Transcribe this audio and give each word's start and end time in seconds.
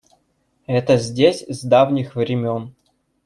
Это 0.65 0.97
здесь 0.97 1.45
с 1.47 1.61
давних 1.63 2.15
времён. 2.15 2.73